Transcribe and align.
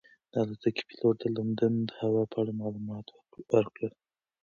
د 0.31 0.33
الوتکې 0.41 0.83
پېلوټ 0.87 1.17
د 1.21 1.25
لندن 1.37 1.73
د 1.85 1.91
هوا 2.01 2.23
په 2.31 2.35
اړه 2.41 2.51
معلومات 2.61 3.05
ورکړل. 3.53 3.93